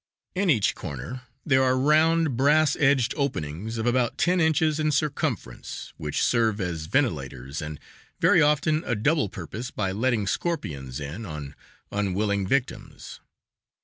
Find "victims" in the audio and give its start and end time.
12.47-13.19